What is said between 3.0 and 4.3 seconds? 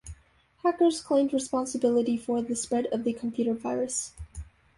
the computer virus.